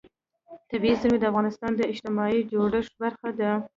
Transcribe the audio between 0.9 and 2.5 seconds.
زیرمې د افغانستان د اجتماعي